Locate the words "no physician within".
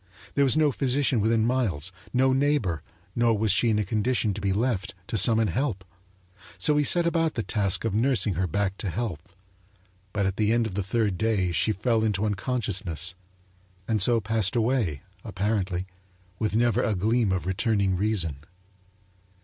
0.57-1.45